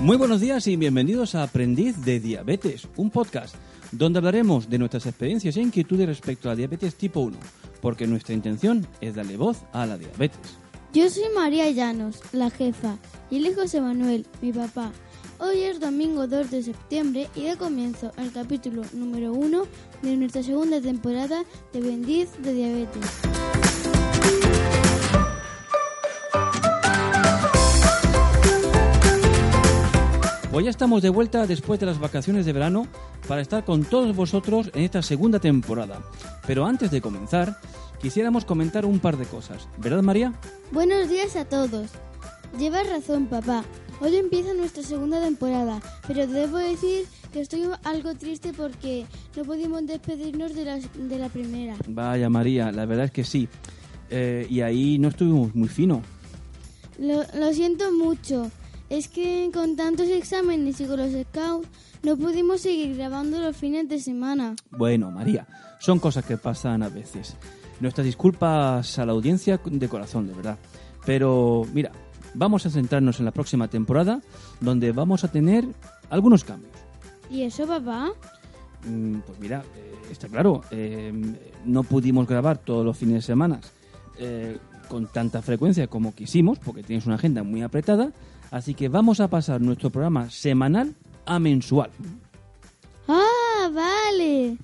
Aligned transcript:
Muy 0.00 0.16
buenos 0.16 0.40
días 0.40 0.66
y 0.66 0.76
bienvenidos 0.76 1.34
a 1.34 1.42
Aprendiz 1.42 2.02
de 2.02 2.20
Diabetes, 2.20 2.88
un 2.96 3.10
podcast 3.10 3.54
donde 3.92 4.18
hablaremos 4.18 4.70
de 4.70 4.78
nuestras 4.78 5.04
experiencias 5.04 5.58
e 5.58 5.60
inquietudes 5.60 6.06
respecto 6.06 6.48
a 6.48 6.52
la 6.52 6.56
diabetes 6.56 6.94
tipo 6.94 7.20
1, 7.20 7.36
porque 7.82 8.06
nuestra 8.06 8.34
intención 8.34 8.86
es 9.02 9.14
darle 9.14 9.36
voz 9.36 9.58
a 9.74 9.84
la 9.84 9.98
diabetes. 9.98 10.56
Yo 10.94 11.10
soy 11.10 11.24
María 11.34 11.68
Llanos, 11.70 12.20
la 12.32 12.48
jefa, 12.48 12.96
y 13.30 13.36
él 13.36 13.46
es 13.46 13.56
José 13.56 13.82
Manuel, 13.82 14.24
mi 14.40 14.54
papá. 14.54 14.90
Hoy 15.38 15.60
es 15.60 15.80
domingo 15.80 16.26
2 16.26 16.50
de 16.50 16.62
septiembre 16.62 17.28
y 17.34 17.44
da 17.44 17.56
comienzo 17.56 18.10
el 18.16 18.32
capítulo 18.32 18.80
número 18.94 19.34
1 19.34 19.64
de 20.00 20.16
nuestra 20.16 20.42
segunda 20.42 20.80
temporada 20.80 21.44
de 21.74 21.78
Aprendiz 21.78 22.30
de 22.42 22.54
Diabetes. 22.54 24.49
Pues 30.50 30.64
ya 30.64 30.70
estamos 30.70 31.00
de 31.00 31.10
vuelta 31.10 31.46
después 31.46 31.78
de 31.78 31.86
las 31.86 32.00
vacaciones 32.00 32.44
de 32.44 32.52
verano 32.52 32.88
para 33.28 33.40
estar 33.40 33.64
con 33.64 33.84
todos 33.84 34.16
vosotros 34.16 34.68
en 34.74 34.82
esta 34.82 35.00
segunda 35.00 35.38
temporada. 35.38 36.02
Pero 36.44 36.66
antes 36.66 36.90
de 36.90 37.00
comenzar, 37.00 37.60
quisiéramos 38.02 38.44
comentar 38.44 38.84
un 38.84 38.98
par 38.98 39.16
de 39.16 39.26
cosas. 39.26 39.68
¿Verdad, 39.78 40.02
María? 40.02 40.34
Buenos 40.72 41.08
días 41.08 41.36
a 41.36 41.44
todos. 41.44 41.90
Llevas 42.58 42.90
razón, 42.90 43.26
papá. 43.26 43.62
Hoy 44.00 44.16
empieza 44.16 44.52
nuestra 44.52 44.82
segunda 44.82 45.22
temporada, 45.22 45.80
pero 46.08 46.26
debo 46.26 46.58
decir 46.58 47.06
que 47.32 47.42
estoy 47.42 47.68
algo 47.84 48.14
triste 48.16 48.52
porque 48.52 49.06
no 49.36 49.44
pudimos 49.44 49.86
despedirnos 49.86 50.56
de 50.56 50.64
la, 50.64 50.78
de 50.80 51.18
la 51.18 51.28
primera. 51.28 51.76
Vaya, 51.86 52.28
María, 52.28 52.72
la 52.72 52.86
verdad 52.86 53.04
es 53.04 53.12
que 53.12 53.22
sí. 53.22 53.48
Eh, 54.10 54.48
y 54.50 54.62
ahí 54.62 54.98
no 54.98 55.10
estuvimos 55.10 55.54
muy 55.54 55.68
fino. 55.68 56.02
Lo, 56.98 57.22
lo 57.38 57.52
siento 57.52 57.92
mucho. 57.92 58.50
Es 58.90 59.08
que 59.08 59.48
con 59.54 59.76
tantos 59.76 60.08
exámenes 60.08 60.80
y 60.80 60.84
con 60.84 60.98
los 60.98 61.12
scouts 61.12 61.68
no 62.02 62.16
pudimos 62.16 62.60
seguir 62.60 62.96
grabando 62.96 63.38
los 63.38 63.56
fines 63.56 63.88
de 63.88 64.00
semana. 64.00 64.56
Bueno, 64.70 65.10
María, 65.12 65.46
son 65.78 66.00
cosas 66.00 66.24
que 66.24 66.36
pasan 66.36 66.82
a 66.82 66.88
veces. 66.88 67.36
Nuestras 67.78 68.04
disculpas 68.04 68.98
a 68.98 69.06
la 69.06 69.12
audiencia 69.12 69.60
de 69.64 69.88
corazón, 69.88 70.26
de 70.26 70.34
verdad. 70.34 70.58
Pero 71.06 71.62
mira, 71.72 71.92
vamos 72.34 72.66
a 72.66 72.70
centrarnos 72.70 73.20
en 73.20 73.26
la 73.26 73.30
próxima 73.30 73.68
temporada, 73.68 74.20
donde 74.60 74.92
vamos 74.92 75.22
a 75.24 75.28
tener 75.28 75.64
algunos 76.10 76.42
cambios. 76.42 76.72
¿Y 77.30 77.42
eso, 77.42 77.66
papá? 77.66 78.10
Mm, 78.86 79.20
Pues 79.20 79.38
mira, 79.38 79.62
eh, 79.76 79.94
está 80.10 80.26
claro, 80.28 80.62
eh, 80.72 81.12
no 81.64 81.84
pudimos 81.84 82.26
grabar 82.26 82.58
todos 82.58 82.84
los 82.84 82.96
fines 82.98 83.14
de 83.14 83.22
semana 83.22 83.60
eh, 84.18 84.58
con 84.88 85.06
tanta 85.06 85.42
frecuencia 85.42 85.86
como 85.86 86.14
quisimos, 86.14 86.58
porque 86.58 86.82
tienes 86.82 87.06
una 87.06 87.14
agenda 87.14 87.42
muy 87.44 87.62
apretada, 87.62 88.12
así 88.50 88.74
que 88.74 88.88
vamos 88.88 89.20
a 89.20 89.28
pasar 89.28 89.60
nuestro 89.60 89.90
programa 89.90 90.30
semanal 90.30 90.94
a 91.26 91.38
mensual. 91.38 91.90
Ah, 93.08 93.70
vale. 93.72 94.56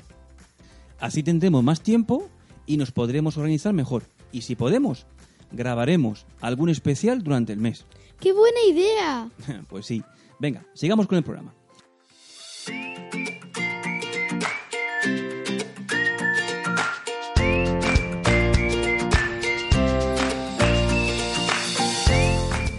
Así 0.99 1.23
tendremos 1.23 1.63
más 1.63 1.81
tiempo 1.81 2.29
y 2.67 2.77
nos 2.77 2.93
podremos 2.93 3.37
organizar 3.37 3.73
mejor. 3.73 4.05
Y 4.33 4.43
si 4.43 4.57
podemos, 4.57 5.07
grabaremos 5.53 6.27
algún 6.41 6.69
especial 6.69 7.23
durante 7.23 7.53
el 7.53 7.59
mes. 7.61 7.85
¡Qué 8.21 8.33
buena 8.33 8.59
idea! 8.69 9.29
Pues 9.69 9.87
sí. 9.87 10.03
Venga, 10.39 10.65
sigamos 10.75 11.07
con 11.07 11.19
el 11.19 11.25
programa. 11.25 11.55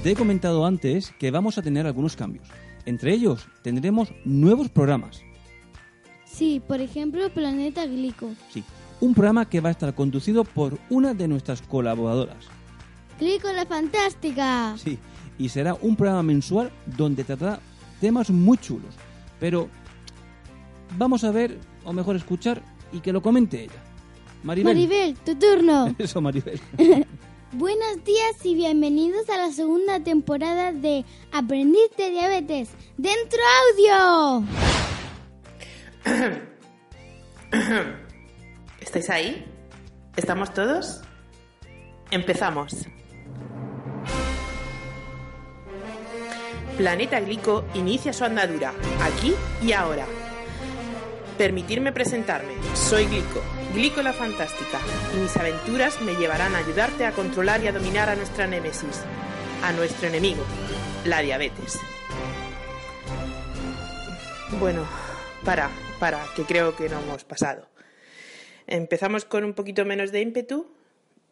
Te 0.07 0.13
he 0.13 0.15
comentado 0.15 0.65
antes 0.65 1.11
que 1.19 1.31
vamos 1.31 1.57
a 1.57 1.61
tener 1.61 1.85
algunos 1.85 2.15
cambios. 2.15 2.47
Entre 2.85 3.11
ellos 3.11 3.45
tendremos 3.61 4.07
nuevos 4.23 4.69
programas. 4.69 5.21
Sí, 6.23 6.61
por 6.65 6.79
ejemplo, 6.79 7.29
Planeta 7.29 7.85
Glico. 7.85 8.29
Sí, 8.49 8.63
un 9.01 9.13
programa 9.13 9.49
que 9.49 9.59
va 9.59 9.67
a 9.67 9.73
estar 9.73 9.93
conducido 9.93 10.45
por 10.45 10.79
una 10.89 11.13
de 11.13 11.27
nuestras 11.27 11.61
colaboradoras. 11.61 12.37
¡Glico 13.19 13.51
la 13.51 13.65
Fantástica! 13.65 14.77
Sí, 14.77 14.97
y 15.37 15.49
será 15.49 15.73
un 15.73 15.97
programa 15.97 16.23
mensual 16.23 16.71
donde 16.85 17.25
tratará 17.25 17.59
temas 17.99 18.29
muy 18.29 18.57
chulos. 18.59 18.95
Pero 19.41 19.67
vamos 20.97 21.25
a 21.25 21.31
ver, 21.31 21.59
o 21.83 21.91
mejor 21.91 22.15
escuchar, 22.15 22.61
y 22.93 23.01
que 23.01 23.11
lo 23.11 23.21
comente 23.21 23.63
ella. 23.63 23.83
Maribel. 24.41 24.73
Maribel, 24.73 25.15
tu 25.17 25.35
turno. 25.35 25.93
Eso, 25.99 26.21
Maribel. 26.21 26.61
Buenos 27.53 28.03
días 28.03 28.35
y 28.43 28.55
bienvenidos 28.55 29.29
a 29.29 29.37
la 29.37 29.53
segunda 29.53 30.01
temporada 30.01 30.73
de 30.73 31.05
Aprendiz 31.31 31.89
de 31.97 32.09
Diabetes. 32.09 32.67
¡Dentro 32.97 33.39
audio! 33.71 34.43
¿Estáis 38.81 39.09
ahí? 39.09 39.45
¿Estamos 40.17 40.53
todos? 40.53 41.01
Empezamos. 42.11 42.85
Planeta 46.75 47.21
Glico 47.21 47.63
inicia 47.75 48.11
su 48.11 48.25
andadura, 48.25 48.73
aquí 49.01 49.33
y 49.61 49.71
ahora. 49.71 50.05
Permitirme 51.37 51.93
presentarme. 51.93 52.55
Soy 52.73 53.05
Glico, 53.05 53.41
Glico 53.77 54.01
la 54.01 54.11
Fantástica, 54.11 54.79
y 55.13 55.17
mis 55.17 55.37
aventuras 55.37 56.01
me 56.01 56.15
llevarán 56.15 56.55
a 56.55 56.57
ayudarte 56.57 57.05
a 57.05 57.11
controlar 57.11 57.63
y 57.63 57.67
a 57.67 57.71
dominar 57.71 58.09
a 58.09 58.15
nuestra 58.15 58.47
némesis, 58.47 59.03
a 59.61 59.71
nuestro 59.71 60.07
enemigo, 60.07 60.43
la 61.05 61.21
diabetes. 61.21 61.79
Bueno, 64.59 64.83
para, 65.45 65.69
para, 65.99 66.25
que 66.35 66.41
creo 66.41 66.75
que 66.75 66.89
no 66.89 66.99
hemos 67.01 67.23
pasado. 67.23 67.69
Empezamos 68.65 69.25
con 69.25 69.43
un 69.43 69.53
poquito 69.53 69.85
menos 69.85 70.11
de 70.11 70.21
ímpetu 70.21 70.65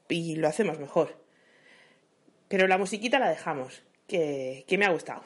y 0.07 0.35
lo 0.35 0.47
hacemos 0.47 0.77
mejor. 0.77 1.19
Pero 2.47 2.67
la 2.67 2.77
musiquita 2.77 3.17
la 3.17 3.29
dejamos, 3.29 3.81
que, 4.05 4.65
que 4.67 4.77
me 4.77 4.85
ha 4.85 4.91
gustado. 4.91 5.23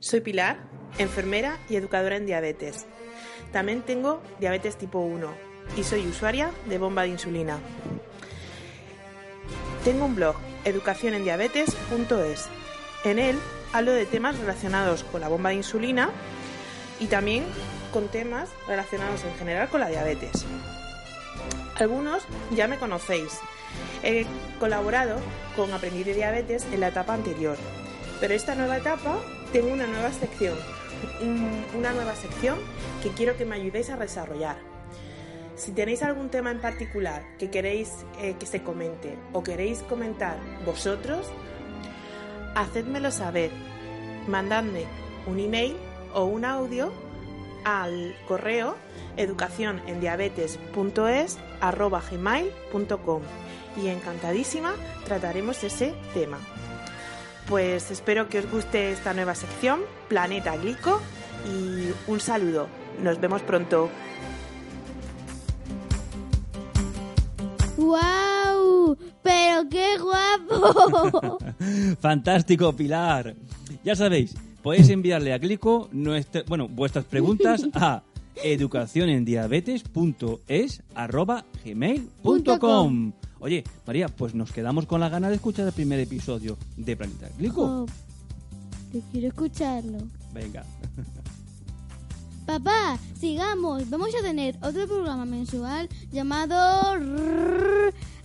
Soy 0.00 0.22
Pilar, 0.22 0.58
enfermera 0.98 1.60
y 1.68 1.76
educadora 1.76 2.16
en 2.16 2.26
diabetes. 2.26 2.84
También 3.54 3.82
tengo 3.82 4.20
diabetes 4.40 4.76
tipo 4.76 4.98
1 4.98 5.28
y 5.76 5.84
soy 5.84 6.04
usuaria 6.08 6.50
de 6.66 6.76
bomba 6.76 7.02
de 7.02 7.10
insulina. 7.10 7.60
Tengo 9.84 10.06
un 10.06 10.16
blog, 10.16 10.34
educacionendiabetes.es. 10.64 12.48
En 13.04 13.20
él 13.20 13.38
hablo 13.72 13.92
de 13.92 14.06
temas 14.06 14.36
relacionados 14.40 15.04
con 15.04 15.20
la 15.20 15.28
bomba 15.28 15.50
de 15.50 15.54
insulina 15.54 16.10
y 16.98 17.06
también 17.06 17.44
con 17.92 18.08
temas 18.08 18.48
relacionados 18.66 19.22
en 19.22 19.36
general 19.36 19.68
con 19.68 19.78
la 19.78 19.88
diabetes. 19.88 20.44
Algunos 21.76 22.24
ya 22.56 22.66
me 22.66 22.80
conocéis. 22.80 23.38
He 24.02 24.26
colaborado 24.58 25.20
con 25.54 25.72
Aprendiz 25.72 26.06
de 26.06 26.14
Diabetes 26.14 26.66
en 26.72 26.80
la 26.80 26.88
etapa 26.88 27.14
anterior, 27.14 27.56
pero 28.18 28.34
esta 28.34 28.56
nueva 28.56 28.78
etapa 28.78 29.16
tengo 29.52 29.72
una 29.72 29.86
nueva 29.86 30.12
sección, 30.12 30.58
una 31.76 31.92
nueva 31.92 32.14
sección 32.14 32.58
que 33.02 33.10
quiero 33.10 33.36
que 33.36 33.44
me 33.44 33.56
ayudéis 33.56 33.90
a 33.90 33.96
desarrollar. 33.96 34.56
Si 35.56 35.72
tenéis 35.72 36.02
algún 36.02 36.30
tema 36.30 36.50
en 36.50 36.60
particular 36.60 37.22
que 37.38 37.50
queréis 37.50 37.90
eh, 38.20 38.34
que 38.38 38.46
se 38.46 38.62
comente 38.62 39.16
o 39.32 39.42
queréis 39.42 39.82
comentar 39.82 40.38
vosotros, 40.66 41.26
hacedmelo 42.54 43.10
saber. 43.10 43.50
Mandadme 44.26 44.84
un 45.26 45.38
email 45.38 45.76
o 46.12 46.24
un 46.24 46.44
audio 46.44 46.92
al 47.64 48.16
correo 48.26 48.76
educacionendiabetes.es 49.16 51.38
y 53.76 53.88
encantadísima 53.88 54.74
trataremos 55.04 55.64
ese 55.64 55.94
tema. 56.12 56.38
Pues 57.48 57.90
espero 57.90 58.28
que 58.28 58.38
os 58.38 58.48
guste 58.50 58.92
esta 58.92 59.12
nueva 59.12 59.34
sección, 59.34 59.80
Planeta 60.08 60.56
Glico, 60.56 61.00
y 61.46 61.90
un 62.10 62.20
saludo. 62.20 62.68
Nos 63.02 63.20
vemos 63.20 63.42
pronto. 63.42 63.90
¡Guau! 67.76 68.96
¡Pero 69.22 69.68
qué 69.68 69.98
guapo! 69.98 71.36
Fantástico, 72.00 72.72
Pilar. 72.72 73.34
Ya 73.84 73.94
sabéis, 73.94 74.34
podéis 74.62 74.88
enviarle 74.88 75.34
a 75.34 75.38
Glico 75.38 75.90
nuestra, 75.92 76.42
bueno, 76.46 76.66
vuestras 76.68 77.04
preguntas 77.04 77.66
a 77.74 78.02
educacionendiabetes.es 78.42 80.82
arroba 80.94 81.44
gmail.com. 81.64 83.12
Oye, 83.44 83.62
María, 83.86 84.08
pues 84.08 84.34
nos 84.34 84.50
quedamos 84.52 84.86
con 84.86 85.00
la 85.00 85.10
gana 85.10 85.28
de 85.28 85.34
escuchar 85.34 85.66
el 85.66 85.74
primer 85.74 86.00
episodio 86.00 86.56
de 86.78 86.96
Planeta 86.96 87.28
Glico. 87.36 87.62
Oh, 87.62 87.86
yo 88.90 89.00
quiero 89.12 89.28
escucharlo. 89.28 89.98
Venga. 90.32 90.64
Papá, 92.46 92.98
sigamos. 93.20 93.90
Vamos 93.90 94.08
a 94.18 94.22
tener 94.22 94.56
otro 94.62 94.86
programa 94.86 95.26
mensual 95.26 95.90
llamado 96.10 96.56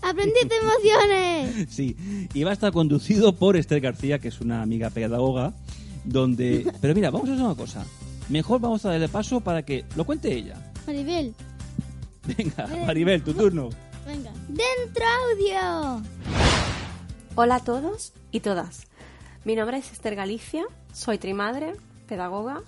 ¡Aprendiz 0.02 0.48
de 0.48 0.56
emociones! 0.56 1.68
Sí, 1.70 1.98
y 2.34 2.44
va 2.46 2.52
a 2.52 2.54
estar 2.54 2.72
conducido 2.72 3.36
por 3.36 3.58
Esther 3.58 3.82
García, 3.82 4.20
que 4.20 4.30
es 4.30 4.40
una 4.40 4.62
amiga 4.62 4.90
pedagoga, 4.90 5.54
donde... 6.06 6.72
Pero 6.82 6.96
mira, 6.96 7.12
vamos 7.12 7.28
a 7.28 7.34
hacer 7.34 7.46
una 7.46 7.56
cosa. 7.56 7.86
Mejor 8.30 8.62
vamos 8.62 8.86
a 8.86 8.92
darle 8.92 9.10
paso 9.10 9.42
para 9.42 9.64
que 9.64 9.84
lo 9.98 10.06
cuente 10.06 10.34
ella. 10.34 10.72
Maribel, 10.88 11.34
Venga, 12.26 12.68
Maribel, 12.86 13.22
tu 13.22 13.34
turno. 13.34 13.70
Venga. 14.10 14.32
¡Dentro 14.48 15.06
audio! 15.30 16.04
Hola 17.36 17.56
a 17.56 17.60
todos 17.60 18.14
y 18.32 18.40
todas. 18.40 18.88
Mi 19.46 19.56
nombre 19.56 19.78
es 19.78 19.92
Esther 19.92 20.16
Galicia, 20.16 20.66
soy 20.94 21.20
trimadre, 21.20 21.76
pedagoga 22.08 22.64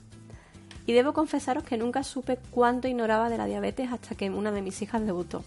y 0.86 0.94
debo 0.94 1.14
confesaros 1.14 1.64
que 1.64 1.78
nunca 1.78 2.04
supe 2.04 2.38
cuánto 2.52 2.88
ignoraba 2.88 3.30
de 3.30 3.40
la 3.40 3.46
diabetes 3.46 3.92
hasta 3.92 4.14
que 4.14 4.30
una 4.30 4.52
de 4.52 4.62
mis 4.62 4.82
hijas 4.84 5.04
debutó. 5.04 5.44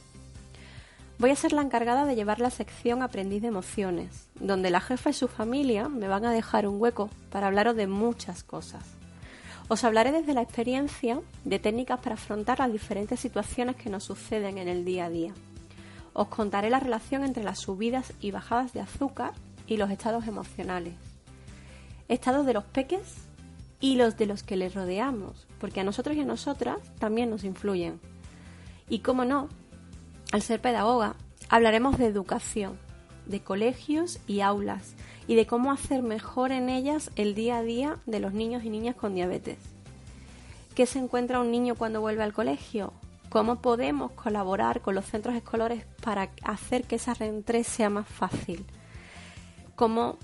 Voy 1.18 1.30
a 1.30 1.36
ser 1.36 1.52
la 1.52 1.62
encargada 1.62 2.06
de 2.06 2.16
llevar 2.16 2.40
la 2.40 2.50
sección 2.50 3.00
Aprendiz 3.00 3.40
de 3.40 3.48
Emociones, 3.48 4.26
donde 4.34 4.70
la 4.70 4.80
jefa 4.80 5.10
y 5.10 5.12
su 5.12 5.28
familia 5.28 5.88
me 5.88 6.08
van 6.08 6.24
a 6.24 6.32
dejar 6.32 6.66
un 6.66 6.80
hueco 6.80 7.08
para 7.30 7.46
hablaros 7.46 7.76
de 7.76 7.86
muchas 7.86 8.42
cosas. 8.42 8.82
Os 9.68 9.84
hablaré 9.84 10.10
desde 10.10 10.34
la 10.34 10.42
experiencia 10.42 11.20
de 11.44 11.58
técnicas 11.60 12.00
para 12.00 12.16
afrontar 12.16 12.58
las 12.58 12.72
diferentes 12.72 13.20
situaciones 13.20 13.76
que 13.76 13.90
nos 13.90 14.02
suceden 14.02 14.58
en 14.58 14.66
el 14.66 14.84
día 14.84 15.04
a 15.04 15.10
día. 15.10 15.32
Os 16.14 16.28
contaré 16.28 16.70
la 16.70 16.78
relación 16.78 17.24
entre 17.24 17.42
las 17.42 17.58
subidas 17.58 18.12
y 18.20 18.30
bajadas 18.30 18.72
de 18.72 18.80
azúcar 18.80 19.32
y 19.66 19.76
los 19.76 19.90
estados 19.90 20.26
emocionales. 20.28 20.94
Estados 22.08 22.46
de 22.46 22.54
los 22.54 22.64
peques 22.64 23.26
y 23.80 23.96
los 23.96 24.16
de 24.16 24.26
los 24.26 24.44
que 24.44 24.56
les 24.56 24.74
rodeamos, 24.74 25.46
porque 25.58 25.80
a 25.80 25.84
nosotros 25.84 26.16
y 26.16 26.20
a 26.20 26.24
nosotras 26.24 26.78
también 27.00 27.30
nos 27.30 27.42
influyen. 27.42 28.00
Y 28.88 29.00
cómo 29.00 29.24
no, 29.24 29.48
al 30.30 30.40
ser 30.40 30.60
pedagoga, 30.60 31.16
hablaremos 31.48 31.98
de 31.98 32.06
educación, 32.06 32.78
de 33.26 33.40
colegios 33.40 34.20
y 34.28 34.40
aulas, 34.40 34.94
y 35.26 35.34
de 35.34 35.46
cómo 35.46 35.72
hacer 35.72 36.02
mejor 36.02 36.52
en 36.52 36.68
ellas 36.68 37.10
el 37.16 37.34
día 37.34 37.58
a 37.58 37.62
día 37.62 37.98
de 38.06 38.20
los 38.20 38.32
niños 38.34 38.62
y 38.62 38.70
niñas 38.70 38.94
con 38.94 39.16
diabetes. 39.16 39.58
¿Qué 40.76 40.86
se 40.86 41.00
encuentra 41.00 41.40
un 41.40 41.50
niño 41.50 41.74
cuando 41.74 42.00
vuelve 42.00 42.22
al 42.22 42.32
colegio? 42.32 42.92
¿Cómo 43.30 43.56
podemos 43.56 44.12
colaborar 44.12 44.80
con 44.80 44.94
los 44.94 45.06
centros 45.06 45.34
escolares 45.34 45.86
para 46.04 46.28
hacer 46.42 46.84
que 46.84 46.96
esa 46.96 47.14
reentrée 47.14 47.64
sea 47.64 47.88
más 47.88 48.06
fácil? 48.06 48.66
¿Cómo 49.74 50.18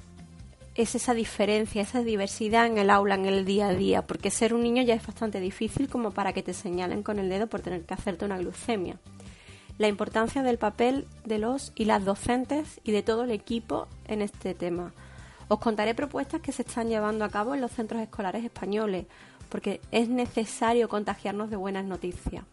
es 0.74 0.94
esa 0.94 1.14
diferencia, 1.14 1.80
esa 1.80 2.02
diversidad 2.02 2.66
en 2.66 2.76
el 2.76 2.90
aula, 2.90 3.14
en 3.14 3.24
el 3.24 3.46
día 3.46 3.68
a 3.68 3.74
día? 3.74 4.06
Porque 4.06 4.30
ser 4.30 4.52
un 4.52 4.62
niño 4.62 4.82
ya 4.82 4.94
es 4.94 5.04
bastante 5.04 5.40
difícil 5.40 5.88
como 5.88 6.10
para 6.10 6.34
que 6.34 6.42
te 6.42 6.52
señalen 6.52 7.02
con 7.02 7.18
el 7.18 7.30
dedo 7.30 7.46
por 7.46 7.62
tener 7.62 7.86
que 7.86 7.94
hacerte 7.94 8.26
una 8.26 8.36
glucemia. 8.36 9.00
La 9.78 9.88
importancia 9.88 10.42
del 10.42 10.58
papel 10.58 11.08
de 11.24 11.38
los 11.38 11.72
y 11.74 11.86
las 11.86 12.04
docentes 12.04 12.78
y 12.84 12.92
de 12.92 13.02
todo 13.02 13.24
el 13.24 13.30
equipo 13.30 13.88
en 14.06 14.20
este 14.20 14.54
tema. 14.54 14.92
Os 15.48 15.58
contaré 15.60 15.94
propuestas 15.94 16.42
que 16.42 16.52
se 16.52 16.62
están 16.62 16.88
llevando 16.88 17.24
a 17.24 17.30
cabo 17.30 17.54
en 17.54 17.62
los 17.62 17.72
centros 17.72 18.02
escolares 18.02 18.44
españoles, 18.44 19.06
porque 19.48 19.80
es 19.90 20.10
necesario 20.10 20.90
contagiarnos 20.90 21.48
de 21.48 21.56
buenas 21.56 21.86
noticias. 21.86 22.44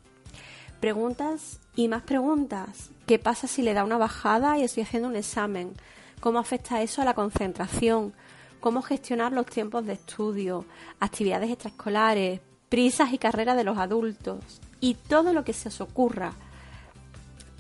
Preguntas 0.80 1.60
y 1.76 1.88
más 1.88 2.04
preguntas. 2.04 2.92
¿Qué 3.08 3.18
pasa 3.18 3.48
si 3.48 3.64
le 3.64 3.74
da 3.74 3.84
una 3.84 3.98
bajada 3.98 4.60
y 4.60 4.64
estoy 4.64 4.84
haciendo 4.84 5.10
un 5.10 5.16
examen? 5.16 5.74
¿Cómo 6.20 6.38
afecta 6.38 6.84
eso 6.84 7.02
a 7.02 7.06
la 7.06 7.16
concentración? 7.16 8.14
¿Cómo 8.60 8.84
gestionar 8.84 9.32
los 9.32 9.48
tiempos 9.48 9.86
de 9.88 9.94
estudio? 9.94 10.66
Actividades 11.00 11.50
extraescolares, 11.50 12.42
prisas 12.70 13.12
y 13.12 13.18
carreras 13.18 13.58
de 13.58 13.64
los 13.64 13.80
adultos. 13.80 14.62
Y 14.80 14.94
todo 14.94 15.34
lo 15.34 15.44
que 15.44 15.54
se 15.54 15.70
os 15.70 15.82
ocurra. 15.82 16.34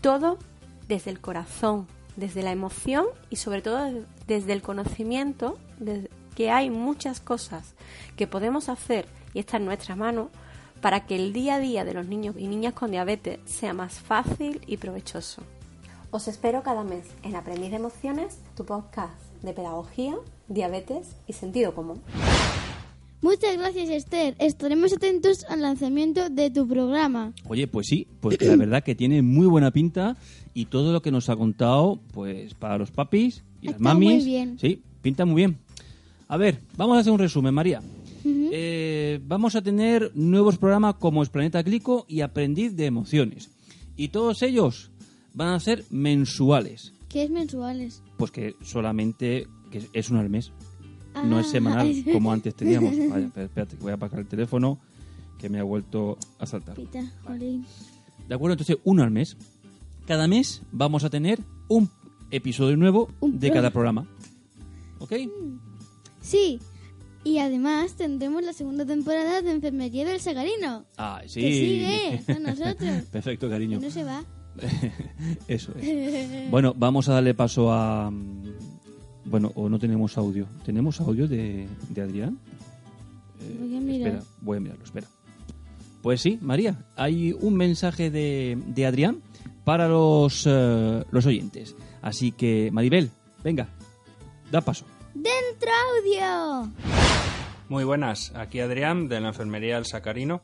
Todo 0.01 0.37
desde 0.87 1.09
el 1.09 1.19
corazón, 1.19 1.87
desde 2.17 2.43
la 2.43 2.51
emoción 2.51 3.05
y 3.31 3.37
sobre 3.37 3.63
todo 3.63 4.05
desde 4.27 4.53
el 4.53 4.61
conocimiento 4.61 5.57
de 5.79 6.09
que 6.35 6.51
hay 6.51 6.69
muchas 6.69 7.19
cosas 7.19 7.73
que 8.15 8.27
podemos 8.27 8.69
hacer 8.69 9.07
y 9.33 9.39
está 9.39 9.57
en 9.57 9.65
nuestra 9.65 9.95
mano 9.95 10.29
para 10.81 11.06
que 11.06 11.15
el 11.15 11.33
día 11.33 11.56
a 11.56 11.59
día 11.59 11.85
de 11.85 11.94
los 11.94 12.07
niños 12.07 12.35
y 12.38 12.47
niñas 12.47 12.74
con 12.74 12.91
diabetes 12.91 13.39
sea 13.45 13.74
más 13.74 13.94
fácil 14.00 14.62
y 14.68 14.77
provechoso. 14.77 15.41
Os 16.12 16.27
espero 16.27 16.63
cada 16.63 16.83
mes 16.83 17.06
en 17.24 17.35
Aprendiz 17.35 17.69
de 17.71 17.77
Emociones, 17.77 18.39
tu 18.56 18.65
podcast 18.65 19.13
de 19.44 19.53
pedagogía, 19.53 20.15
diabetes 20.47 21.15
y 21.27 21.33
sentido 21.33 21.75
común. 21.75 22.01
Muchas 23.21 23.57
gracias, 23.57 23.89
Esther. 23.89 24.35
Estaremos 24.39 24.94
atentos 24.94 25.44
al 25.50 25.62
lanzamiento 25.63 26.29
de 26.29 26.51
tu 26.51 26.68
programa. 26.68 27.33
Oye, 27.47 27.68
pues 27.68 27.88
sí, 27.88 28.07
porque 28.21 28.45
la 28.45 28.56
verdad 28.57 28.83
que 28.83 28.95
tiene 28.95 29.21
muy 29.21 29.47
buena 29.47 29.71
pinta 29.71 30.15
y 30.53 30.65
todo 30.65 30.94
lo 30.94 31.01
que 31.01 31.12
nos 31.12 31.30
ha 31.30 31.35
contado, 31.35 32.00
pues 32.13 32.53
para 32.53 32.77
los 32.77 32.91
papis 32.91 33.44
y 33.62 33.68
las 33.68 33.75
Está 33.77 33.83
mamis, 33.83 34.23
muy 34.23 34.25
bien. 34.25 34.57
sí, 34.59 34.81
pinta 35.01 35.25
muy 35.25 35.35
bien. 35.41 35.57
A 36.27 36.38
ver, 36.38 36.59
vamos 36.77 36.97
a 36.97 37.00
hacer 37.00 37.12
un 37.12 37.19
resumen, 37.19 37.53
María. 37.53 37.81
Eh, 38.51 39.19
vamos 39.25 39.56
a 39.56 39.62
tener 39.62 40.12
nuevos 40.15 40.57
programas 40.57 40.95
como 40.95 41.24
Es 41.24 41.29
Planeta 41.29 41.63
Clico 41.63 42.06
y 42.07 42.21
Aprendiz 42.21 42.75
de 42.75 42.85
Emociones. 42.85 43.50
Y 43.95 44.09
todos 44.09 44.41
ellos 44.41 44.91
van 45.33 45.50
a 45.50 45.59
ser 45.59 45.83
mensuales. 45.89 46.94
¿Qué 47.09 47.24
es 47.24 47.29
mensuales? 47.29 48.03
Pues 48.18 48.31
que 48.31 48.56
solamente 48.63 49.47
que 49.71 49.88
es 49.94 50.09
uno 50.09 50.19
al 50.19 50.29
mes. 50.29 50.51
No 51.25 51.39
es 51.39 51.47
Ah, 51.47 51.51
semanal 51.51 52.03
como 52.13 52.31
antes 52.31 52.53
teníamos. 52.56 52.94
Vaya, 53.09 53.25
espérate, 53.35 53.75
que 53.75 53.81
voy 53.83 53.91
a 53.91 53.95
apagar 53.95 54.19
el 54.19 54.27
teléfono 54.27 54.80
que 55.39 55.50
me 55.50 55.59
ha 55.59 55.63
vuelto 55.63 56.18
a 56.39 56.45
saltar. 56.45 56.75
Pita. 56.75 57.01
¿De 58.27 58.35
acuerdo? 58.35 58.53
Entonces, 58.53 58.77
uno 58.83 59.03
al 59.03 59.12
mes. 59.12 59.38
Cada 60.06 60.27
mes 60.27 60.62
vamos 60.71 61.03
a 61.03 61.09
tener 61.09 61.39
un 61.68 61.89
episodio 62.31 62.77
nuevo 62.77 63.09
de 63.21 63.51
cada 63.51 63.71
programa. 63.71 64.07
¿Ok? 65.00 65.13
Sí, 66.21 66.59
y 67.23 67.39
además 67.39 67.93
tendremos 67.95 68.43
la 68.43 68.53
segunda 68.53 68.85
temporada 68.85 69.41
de 69.41 69.51
Enfermería 69.51 70.05
del 70.05 70.19
Sagarino. 70.19 70.85
Ah, 70.97 71.21
sí. 71.27 71.41
Que 71.41 71.51
sigue 71.51 72.33
con 72.33 72.43
nosotros. 72.43 73.03
Perfecto, 73.11 73.47
Que 73.47 73.53
cariño. 73.53 73.79
no 73.79 73.89
se 73.89 74.03
va. 74.03 74.23
Eso 75.47 75.71
es. 75.79 76.49
Bueno, 76.49 76.73
vamos 76.75 77.07
a 77.09 77.13
darle 77.13 77.33
paso 77.33 77.71
a... 77.71 78.09
mm, 78.09 78.43
Bueno, 79.25 79.51
o 79.55 79.67
no 79.69 79.77
tenemos 79.77 80.17
audio. 80.17 80.47
¿Tenemos 80.65 80.99
audio 81.01 81.27
de, 81.27 81.67
de 81.89 82.01
Adrián? 82.01 82.39
Eh, 83.41 83.57
Voy 83.59 83.75
a 83.75 83.79
mirar. 83.81 84.07
Espera, 84.07 84.23
voy 84.41 84.57
a 84.57 84.59
mirarlo, 84.61 84.83
espera. 84.83 85.07
Pues 86.01 86.21
sí, 86.21 86.39
María, 86.41 86.85
hay 86.95 87.33
un 87.33 87.56
mensaje 87.56 88.09
de, 88.09 88.57
de 88.68 88.85
Adrián 88.85 89.21
para 89.65 89.87
los, 89.89 90.45
eh, 90.47 91.03
los 91.11 91.25
oyentes. 91.25 91.75
Así 92.01 92.31
que, 92.31 92.69
Maribel, 92.71 93.09
venga, 93.44 93.68
da 94.51 94.61
paso. 94.61 94.85
¡Dentro 95.13 95.69
audio! 95.97 96.71
Muy 97.69 97.83
buenas, 97.83 98.33
aquí 98.33 98.62
Adrián 98.62 99.09
de 99.09 99.19
la 99.19 99.28
Enfermería 99.28 99.78
El 99.78 99.86
Sacarino. 99.86 100.42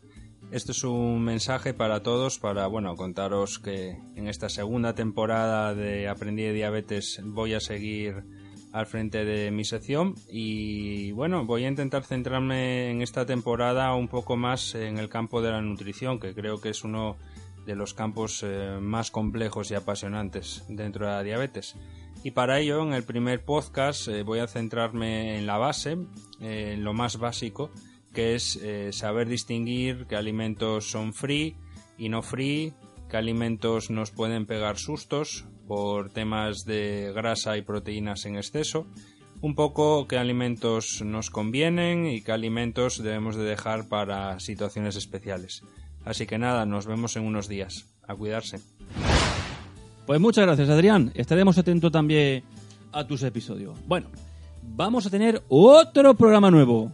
Esto 0.52 0.74
es 0.74 0.84
un 0.84 1.24
mensaje 1.24 1.74
para 1.74 2.04
todos 2.04 2.38
para, 2.38 2.68
bueno, 2.68 2.98
contaros 2.98 3.60
que 3.60 3.98
en 4.18 4.28
esta 4.28 4.50
segunda 4.50 4.94
temporada 4.94 5.74
de 5.74 6.10
Aprendí 6.10 6.44
de 6.44 6.52
Diabetes 6.52 7.22
voy 7.24 7.54
a 7.54 7.62
seguir 7.62 8.26
al 8.74 8.88
frente 8.88 9.24
de 9.24 9.52
mi 9.52 9.64
sección 9.64 10.16
y, 10.30 11.14
bueno, 11.14 11.46
voy 11.46 11.64
a 11.64 11.70
intentar 11.70 12.04
centrarme 12.04 12.92
en 12.92 13.02
esta 13.02 13.26
temporada 13.26 13.96
un 13.96 14.10
poco 14.10 14.36
más 14.36 14.76
en 14.76 14.98
el 14.98 15.08
campo 15.08 15.42
de 15.42 15.52
la 15.52 15.62
nutrición, 15.62 16.20
que 16.20 16.34
creo 16.34 16.60
que 16.60 16.72
es 16.72 16.84
uno 16.84 17.16
de 17.66 17.76
los 17.76 17.94
campos 17.94 18.44
eh, 18.44 18.80
más 18.82 19.12
complejos 19.12 19.72
y 19.72 19.76
apasionantes 19.76 20.66
dentro 20.68 21.06
de 21.06 21.14
la 21.14 21.24
diabetes. 21.24 21.78
Y 22.24 22.32
para 22.32 22.60
ello, 22.60 22.82
en 22.82 22.94
el 22.94 23.04
primer 23.04 23.44
podcast 23.44 24.08
eh, 24.08 24.24
voy 24.24 24.40
a 24.40 24.48
centrarme 24.48 25.38
en 25.38 25.46
la 25.46 25.58
base, 25.58 25.98
eh, 26.44 26.76
lo 26.78 26.94
más 26.94 27.18
básico, 27.18 27.72
que 28.14 28.36
es 28.36 28.58
eh, 28.58 28.92
saber 28.92 29.28
distinguir 29.28 30.06
qué 30.08 30.16
alimentos 30.16 30.90
son 30.92 31.14
free 31.14 31.56
y 31.98 32.10
no 32.10 32.22
free, 32.22 32.74
qué 33.10 33.18
alimentos 33.18 33.90
nos 33.90 34.12
pueden 34.12 34.46
pegar 34.46 34.78
sustos 34.78 35.46
por 35.68 36.12
temas 36.12 36.66
de 36.66 37.12
grasa 37.16 37.58
y 37.58 37.62
proteínas 37.62 38.26
en 38.26 38.36
exceso, 38.36 38.86
un 39.42 39.56
poco 39.56 40.08
qué 40.08 40.18
alimentos 40.18 41.02
nos 41.04 41.30
convienen 41.30 42.06
y 42.06 42.22
qué 42.22 42.32
alimentos 42.32 43.02
debemos 43.02 43.36
de 43.36 43.44
dejar 43.44 43.88
para 43.88 44.40
situaciones 44.40 44.96
especiales. 44.96 45.64
Así 46.06 46.26
que 46.26 46.38
nada, 46.38 46.66
nos 46.66 46.86
vemos 46.86 47.16
en 47.16 47.24
unos 47.24 47.48
días. 47.48 47.90
A 48.06 48.16
cuidarse. 48.16 48.60
Pues 50.06 50.20
muchas 50.20 50.46
gracias, 50.46 50.70
Adrián. 50.70 51.12
Estaremos 51.16 51.58
atentos 51.58 51.92
también 51.92 52.44
a 52.92 53.08
tus 53.08 53.24
episodios. 53.24 53.78
Bueno, 53.88 54.08
vamos 54.76 55.06
a 55.06 55.10
tener 55.10 55.42
otro 55.50 56.14
programa 56.16 56.50
nuevo. 56.52 56.92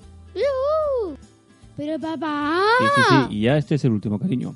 Pero 1.76 1.98
papá... 1.98 2.60
Sí, 2.80 2.86
sí, 2.96 3.02
sí, 3.30 3.36
y 3.38 3.42
ya 3.44 3.58
este 3.58 3.76
es 3.76 3.86
el 3.86 3.92
último, 3.92 4.20
cariño. 4.20 4.56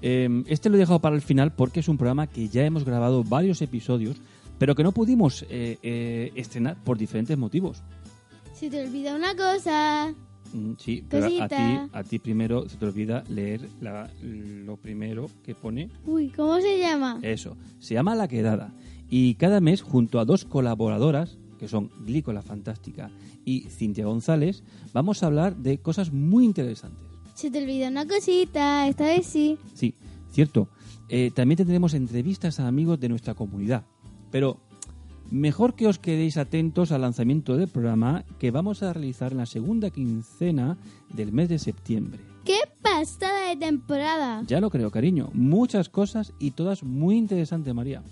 Eh, 0.00 0.44
este 0.46 0.68
lo 0.68 0.76
he 0.76 0.78
dejado 0.78 1.00
para 1.00 1.16
el 1.16 1.22
final 1.22 1.52
porque 1.52 1.80
es 1.80 1.88
un 1.88 1.96
programa 1.98 2.28
que 2.28 2.48
ya 2.48 2.64
hemos 2.64 2.84
grabado 2.84 3.24
varios 3.24 3.60
episodios, 3.62 4.16
pero 4.58 4.74
que 4.76 4.84
no 4.84 4.92
pudimos 4.92 5.44
eh, 5.50 5.78
eh, 5.82 6.30
estrenar 6.36 6.76
por 6.84 6.98
diferentes 6.98 7.36
motivos. 7.36 7.82
Se 8.54 8.70
te 8.70 8.84
olvida 8.86 9.16
una 9.16 9.34
cosa. 9.34 10.14
Mm, 10.52 10.72
Sí, 10.78 11.04
pero 11.08 11.26
a 11.26 11.28
ti, 11.28 11.38
Cosita. 11.38 11.88
a 11.92 12.04
ti 12.04 12.18
primero 12.20 12.68
se 12.68 12.76
te 12.76 12.86
olvida 12.86 13.24
leer 13.28 13.68
la- 13.80 14.08
lo 14.22 14.76
primero 14.76 15.28
que 15.44 15.54
pone 15.54 15.88
Uy, 16.06 16.28
¿cómo 16.28 16.60
se 16.60 16.78
llama? 16.78 17.18
Eso, 17.22 17.56
se 17.80 17.94
llama 17.94 18.14
La 18.14 18.28
Quedada. 18.28 18.72
Y 19.08 19.34
cada 19.34 19.60
mes, 19.60 19.82
junto 19.82 20.20
a 20.20 20.24
dos 20.24 20.44
colaboradoras, 20.44 21.38
que 21.62 21.68
son 21.68 21.92
Glícola 22.04 22.42
Fantástica 22.42 23.12
y 23.44 23.60
Cintia 23.70 24.04
González, 24.04 24.64
vamos 24.92 25.22
a 25.22 25.26
hablar 25.26 25.54
de 25.54 25.78
cosas 25.78 26.12
muy 26.12 26.44
interesantes. 26.44 27.08
Se 27.34 27.52
te 27.52 27.62
olvidó 27.62 27.86
una 27.86 28.04
cosita, 28.04 28.88
esta 28.88 29.04
vez 29.04 29.26
sí. 29.26 29.56
Sí, 29.72 29.94
cierto. 30.32 30.66
Eh, 31.08 31.30
también 31.32 31.58
tendremos 31.58 31.94
entrevistas 31.94 32.58
a 32.58 32.66
amigos 32.66 32.98
de 32.98 33.08
nuestra 33.08 33.34
comunidad. 33.34 33.84
Pero 34.32 34.58
mejor 35.30 35.76
que 35.76 35.86
os 35.86 36.00
quedéis 36.00 36.36
atentos 36.36 36.90
al 36.90 37.02
lanzamiento 37.02 37.56
del 37.56 37.68
programa 37.68 38.24
que 38.40 38.50
vamos 38.50 38.82
a 38.82 38.92
realizar 38.92 39.30
en 39.30 39.38
la 39.38 39.46
segunda 39.46 39.90
quincena 39.90 40.78
del 41.14 41.30
mes 41.30 41.48
de 41.48 41.60
septiembre. 41.60 42.18
¡Qué 42.44 42.58
pasada 42.82 43.50
de 43.50 43.56
temporada! 43.56 44.42
Ya 44.48 44.60
lo 44.60 44.68
creo, 44.68 44.90
cariño. 44.90 45.30
Muchas 45.32 45.88
cosas 45.88 46.32
y 46.40 46.50
todas 46.50 46.82
muy 46.82 47.16
interesantes, 47.16 47.72
María. 47.72 48.02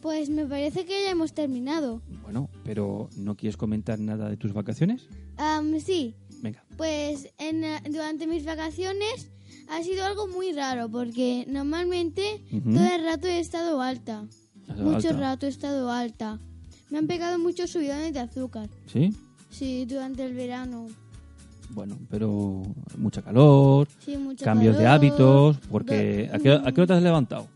Pues 0.00 0.30
me 0.30 0.46
parece 0.46 0.84
que 0.84 1.02
ya 1.02 1.10
hemos 1.10 1.32
terminado. 1.32 2.00
Bueno, 2.22 2.48
pero 2.64 3.08
¿no 3.16 3.36
quieres 3.36 3.56
comentar 3.56 3.98
nada 3.98 4.28
de 4.28 4.36
tus 4.36 4.52
vacaciones? 4.52 5.08
Am, 5.36 5.80
sí, 5.80 6.14
Venga. 6.42 6.64
pues 6.76 7.32
en, 7.38 7.62
durante 7.90 8.26
mis 8.26 8.44
vacaciones 8.44 9.30
ha 9.68 9.82
sido 9.82 10.04
algo 10.04 10.28
muy 10.28 10.52
raro 10.52 10.88
porque 10.88 11.44
normalmente 11.48 12.44
todo 12.64 12.84
el 12.94 13.04
rato 13.04 13.26
he 13.26 13.40
estado 13.40 13.80
alta. 13.82 14.24
Mucho 14.76 15.08
alta. 15.08 15.20
rato 15.20 15.46
he 15.46 15.48
estado 15.48 15.90
alta. 15.90 16.38
Me 16.90 16.98
han 16.98 17.06
pegado 17.06 17.38
muchos 17.38 17.70
subidones 17.70 18.12
de 18.14 18.20
azúcar. 18.20 18.68
¿Sí? 18.86 19.12
Sí, 19.50 19.84
durante 19.86 20.24
el 20.24 20.34
verano. 20.34 20.86
Bueno, 21.70 21.98
pero 22.08 22.62
mucha 22.96 23.20
calor, 23.20 23.88
Sí, 24.04 24.16
cambios 24.42 24.78
de 24.78 24.86
hábitos, 24.86 25.58
porque 25.70 26.30
¿a 26.32 26.38
qué, 26.38 26.52
¿a 26.52 26.72
qué 26.72 26.80
hora 26.80 26.86
te 26.86 26.92
has 26.94 27.02
levantado? 27.02 27.46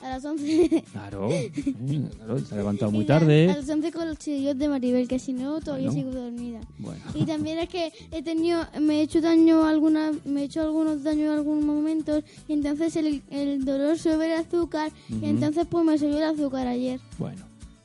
A 0.00 0.10
las 0.10 0.24
11. 0.24 0.84
Claro, 0.92 1.28
claro, 1.28 2.36
te 2.36 2.42
has 2.42 2.52
levantado 2.52 2.90
muy 2.92 3.04
la- 3.06 3.16
A 3.16 3.18
tarde. 3.20 3.46
las 3.46 3.68
11 3.68 3.92
con 3.92 4.06
los 4.08 4.18
chillos 4.18 4.56
de 4.58 4.68
Maribel, 4.68 5.08
que 5.08 5.18
si 5.18 5.32
no 5.32 5.58
todavía 5.60 5.90
Bueno. 5.90 6.10
sigo 6.10 6.22
dormida. 6.22 6.60
Bueno, 6.78 7.00
Y 7.14 7.24
también 7.24 7.58
es 7.58 7.68
que 7.70 7.92
he 8.10 8.22
tenido, 8.22 8.62
me 8.80 9.00
he 9.00 9.02
hecho 9.02 9.20
daño 9.22 9.64
alguna, 9.64 10.12
me 10.24 10.42
he 10.42 10.44
hecho 10.44 10.60
algunos 10.60 11.02
daños 11.02 11.24
en 11.32 11.38
algunos 11.38 11.64
momentos 11.64 12.22
y 12.46 12.52
entonces 12.52 12.94
el, 12.96 13.22
el 13.30 13.64
dolor 13.64 13.98
sube 13.98 14.26
el 14.26 14.32
azúcar 14.32 14.92
y 15.08 15.24
entonces 15.24 15.66
pues 15.68 15.84
me 15.84 15.98
subió 15.98 16.18
el 16.18 16.24
azúcar 16.24 16.66
ayer. 16.66 17.00
bueno, 17.18 17.44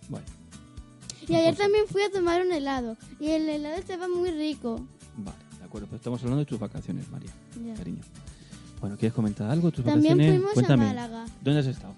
bueno. 0.09 0.25
Y 1.27 1.35
ayer 1.35 1.55
también 1.55 1.85
fui 1.87 2.01
a 2.01 2.11
tomar 2.11 2.41
un 2.45 2.51
helado 2.51 2.97
y 3.19 3.29
el 3.29 3.47
helado 3.47 3.77
estaba 3.77 4.09
muy 4.09 4.31
rico. 4.31 4.81
Vale, 5.17 5.37
de 5.59 5.63
acuerdo, 5.65 5.87
pero 5.87 5.97
estamos 5.97 6.19
hablando 6.21 6.39
de 6.39 6.45
tus 6.45 6.59
vacaciones, 6.59 7.09
María, 7.09 7.31
Ya. 7.65 7.73
cariño. 7.75 8.01
Bueno, 8.81 8.97
¿quieres 8.97 9.13
comentar 9.13 9.49
algo 9.49 9.71
tus 9.71 9.85
También 9.85 10.17
vacaciones? 10.17 10.39
fuimos 10.39 10.53
Cuéntame. 10.53 10.83
a 10.83 10.87
Málaga. 10.87 11.25
¿Dónde 11.41 11.59
has 11.59 11.67
estado? 11.67 11.93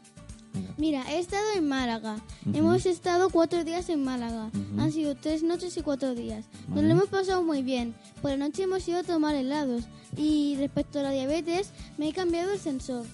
Venga. 0.54 0.70
Mira, 0.78 1.04
he 1.12 1.18
estado 1.20 1.46
en 1.56 1.68
Málaga. 1.68 2.18
Hemos 2.54 2.86
estado 2.86 3.30
cuatro 3.30 3.64
días 3.64 3.90
en 3.90 4.04
Málaga. 4.04 4.52
Han 4.78 4.92
sido 4.92 5.16
tres 5.16 5.42
noches 5.42 5.76
y 5.78 5.82
cuatro 5.82 6.14
días. 6.14 6.46
Nos 6.68 6.84
lo 6.84 6.90
hemos 6.92 7.08
pasado 7.08 7.42
muy 7.42 7.64
bien. 7.64 7.96
Por 8.22 8.32
la 8.32 8.38
noche 8.38 8.64
hemos 8.64 8.88
ido 8.88 9.00
a 9.00 9.04
tomar 9.04 9.34
helados. 9.34 9.86
Y 10.16 10.56
respecto 10.60 11.00
a 11.00 11.04
la 11.04 11.12
diabetes, 11.12 11.72
me 11.98 12.10
he 12.10 12.14
cambiado 12.14 12.52
el 12.52 12.60
sensor. 12.60 13.06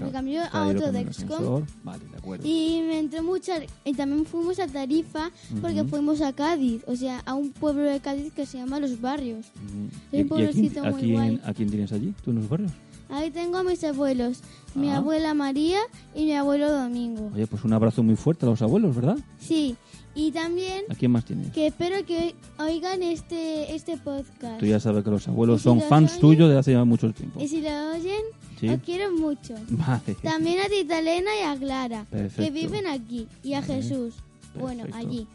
Me 0.00 0.10
cambió 0.10 0.42
a 0.52 0.66
otro 0.68 0.92
Dexcom. 0.92 1.64
Vale, 1.84 2.04
de 2.10 2.16
acuerdo. 2.16 2.46
Y 2.46 2.82
me 2.86 2.98
entró 2.98 3.22
mucha... 3.22 3.54
Y 3.84 3.94
también 3.94 4.24
fuimos 4.26 4.58
a 4.58 4.66
Tarifa 4.66 5.30
porque 5.60 5.80
Ujú. 5.82 5.90
fuimos 5.90 6.20
a 6.20 6.32
Cádiz. 6.32 6.82
O 6.86 6.96
sea, 6.96 7.20
a 7.26 7.34
un 7.34 7.50
pueblo 7.52 7.82
de 7.82 8.00
Cádiz 8.00 8.32
que 8.32 8.46
se 8.46 8.58
llama 8.58 8.80
Los 8.80 9.00
Barrios. 9.00 9.46
Ujú. 9.56 9.88
es 10.12 10.22
un 10.22 10.28
pueblecito 10.28 10.84
a, 10.84 10.90
muy 10.90 11.00
quién, 11.00 11.12
guay. 11.14 11.40
a 11.44 11.54
quién 11.54 11.70
tienes 11.70 11.92
allí? 11.92 12.14
¿Tú 12.24 12.30
en 12.30 12.36
los 12.38 12.48
barrios? 12.48 12.72
Ahí 13.08 13.30
tengo 13.30 13.58
a 13.58 13.62
mis 13.62 13.84
abuelos. 13.84 14.40
Mi 14.74 14.88
Ah. 14.88 14.96
abuela 14.96 15.34
María 15.34 15.78
y 16.14 16.24
mi 16.24 16.34
abuelo 16.34 16.70
Domingo. 16.70 17.30
Oye, 17.34 17.46
pues 17.46 17.62
un 17.64 17.74
abrazo 17.74 18.02
muy 18.02 18.16
fuerte 18.16 18.46
a 18.46 18.48
los 18.48 18.62
abuelos, 18.62 18.96
¿verdad? 18.96 19.18
Sí. 19.38 19.76
Y 20.14 20.30
también 20.32 20.82
¿A 20.90 20.94
quién 20.94 21.10
más 21.10 21.24
tienes? 21.24 21.52
que 21.52 21.66
espero 21.66 22.04
que 22.06 22.34
oigan 22.58 23.02
este, 23.02 23.74
este 23.74 23.96
podcast. 23.98 24.58
Tú 24.60 24.66
ya 24.66 24.78
sabes 24.80 25.04
que 25.04 25.10
los 25.10 25.26
¿Y 25.26 25.30
abuelos 25.30 25.60
si 25.60 25.64
son 25.64 25.80
fans 25.82 26.18
tuyos 26.18 26.48
desde 26.48 26.58
hace 26.60 26.72
ya 26.72 26.84
mucho 26.84 27.10
tiempo. 27.12 27.40
Y 27.40 27.48
si 27.48 27.60
lo 27.62 27.68
oyen, 27.94 28.20
Sí. 28.62 28.68
os 28.68 28.80
quiero 28.82 29.10
mucho. 29.10 29.54
Vale. 29.70 30.14
También 30.22 30.60
a 30.60 30.68
Tita 30.68 31.00
Elena 31.00 31.30
y 31.36 31.42
a 31.42 31.56
Clara, 31.58 32.06
que 32.36 32.50
viven 32.52 32.86
aquí, 32.86 33.26
y 33.42 33.54
a 33.54 33.60
Vale. 33.60 33.74
Jesús. 33.74 34.14
Bueno, 34.54 34.84
allí. 34.94 35.26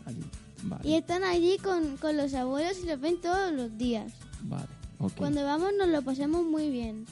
Vale. 0.63 0.87
Y 0.87 0.93
están 0.93 1.23
allí 1.25 1.57
con, 1.57 1.97
con 1.97 2.15
los 2.15 2.33
abuelos 2.33 2.77
y 2.81 2.87
los 2.87 2.99
ven 3.01 3.19
todos 3.19 3.51
los 3.51 3.77
días. 3.77 4.13
Vale. 4.43 4.67
Cuando 5.17 5.43
vamos 5.43 5.71
nos 5.77 5.89
lo 5.89 6.01
pasamos 6.01 6.45
muy 6.45 6.69
bien. 6.69 7.05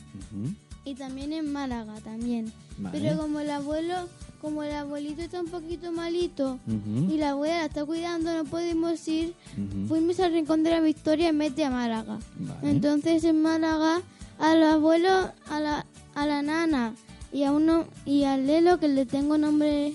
Y 0.85 0.95
también 0.95 1.33
en 1.33 1.51
Málaga 1.51 1.95
también. 2.01 2.51
Vale. 2.77 2.97
Pero 2.97 3.17
como 3.17 3.41
el 3.41 3.49
abuelo, 3.49 4.07
como 4.39 4.63
el 4.63 4.73
abuelito 4.73 5.21
está 5.21 5.41
un 5.41 5.47
poquito 5.49 5.91
malito 5.91 6.59
y 7.09 7.17
la 7.17 7.31
abuela 7.31 7.57
la 7.57 7.65
está 7.65 7.83
cuidando, 7.85 8.33
no 8.33 8.45
podemos 8.45 9.05
ir. 9.09 9.33
Fuimos 9.89 10.19
al 10.21 10.31
Rincón 10.31 10.63
de 10.63 10.71
la 10.71 10.79
Victoria 10.79 11.27
en 11.27 11.39
vez 11.39 11.55
de 11.57 11.65
a 11.65 11.69
Málaga. 11.69 12.19
Entonces 12.63 13.25
en 13.25 13.41
Málaga 13.41 14.01
al 14.39 14.63
abuelo, 14.63 15.31
a 15.49 15.59
la, 15.59 15.85
a 16.15 16.25
la 16.25 16.41
nana 16.41 16.93
y 17.31 17.43
a 17.43 17.51
uno 17.51 17.85
y 18.05 18.23
al 18.23 18.47
Lelo 18.47 18.79
que 18.79 18.87
le 18.87 19.05
tengo 19.05 19.37
nombre 19.37 19.93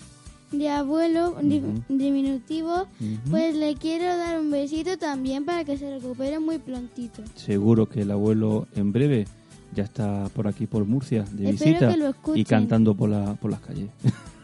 de 0.53 0.69
abuelo 0.69 1.31
Ujú. 1.41 1.83
diminutivo, 1.89 2.87
pues 3.31 3.55
le 3.55 3.77
quiero 3.77 4.05
dar 4.17 4.39
un 4.41 4.51
besito 4.51 4.99
también 4.99 5.45
para 5.45 5.65
que 5.65 5.79
se 5.79 5.89
recupere 5.91 6.39
muy 6.41 6.59
prontito. 6.59 7.23
Seguro 7.37 7.89
que 7.89 8.03
el 8.03 8.11
abuelo 8.11 8.67
en 8.75 8.93
breve 8.93 9.27
ya 9.75 9.85
está 9.85 10.29
por 10.35 10.49
aquí, 10.49 10.67
por 10.67 10.85
Murcia, 10.85 11.23
de 11.31 11.51
Espero 11.51 11.71
visita 11.71 11.89
que 11.93 11.97
lo 11.97 12.09
escuchen. 12.09 12.41
y 12.41 12.45
cantando 12.45 12.95
por, 12.97 13.11
la, 13.11 13.35
por 13.37 13.51
las 13.53 13.61
calles. 13.61 13.89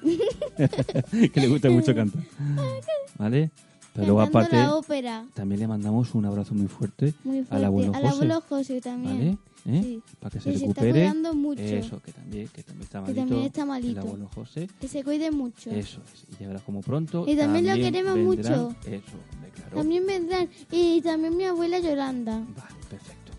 que 1.32 1.40
le 1.40 1.48
gusta 1.48 1.70
mucho 1.70 1.94
cantar. 1.94 2.22
¿Vale? 3.18 3.50
Pero 3.96 4.06
luego 4.06 4.20
aparte, 4.22 4.56
la 4.56 4.74
ópera. 4.74 5.24
también 5.34 5.60
le 5.60 5.68
mandamos 5.68 6.14
un 6.14 6.24
abrazo 6.26 6.54
muy 6.54 6.68
fuerte, 6.68 7.14
Muy 7.24 7.36
fuerte. 7.38 7.54
al 7.56 7.64
abuelo 7.64 7.92
Al 7.94 8.02
José. 8.02 8.14
abuelo 8.14 8.42
José 8.48 8.80
también. 8.80 9.16
¿Vale? 9.18 9.38
¿Eh? 9.78 9.82
Sí. 9.82 10.02
Para 10.20 10.30
que 10.32 10.40
se 10.40 10.52
Que 10.52 10.58
se 10.58 10.66
está 10.66 10.80
recupere. 10.82 10.92
cuidando 11.08 11.34
mucho. 11.34 11.60
Eso, 11.62 12.00
que 12.00 12.12
también, 12.12 12.46
que 12.48 12.62
también 12.62 12.84
está 12.84 12.98
Que 13.00 13.06
malito. 13.06 13.20
también 13.22 13.42
está 13.46 13.60
El 13.62 13.66
malito. 13.66 14.00
abuelo 14.00 14.28
José. 14.32 14.68
Que 14.80 14.86
se 14.86 15.02
cuide 15.02 15.30
mucho. 15.32 15.70
Eso 15.70 16.00
es. 16.14 16.24
Y 16.38 16.42
ya 16.42 16.46
verás 16.48 16.62
como 16.62 16.82
pronto. 16.82 17.24
Y 17.26 17.34
también 17.34 17.66
lo 17.66 17.74
queremos 17.74 18.14
vendrán- 18.14 18.24
mucho. 18.62 18.76
Eso, 18.86 19.16
claro. 19.56 19.76
También 19.76 20.06
vendrán. 20.06 20.48
Y 20.70 21.00
también 21.00 21.36
mi 21.36 21.44
abuela 21.44 21.80
Yolanda. 21.80 22.38
Vale, 22.38 22.74
perfecto. 22.88 23.32